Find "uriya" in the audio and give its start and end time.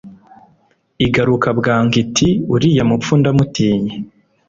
2.53-2.83